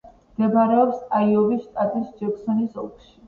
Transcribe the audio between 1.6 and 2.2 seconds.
შტატის